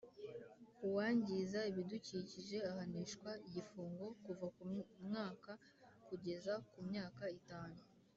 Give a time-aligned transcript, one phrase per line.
[0.85, 4.61] Uwangiza ibidukikije ahanishwa igifungo kuva ku
[5.07, 5.51] mwaka
[6.07, 7.79] kugeza ku myaka itanu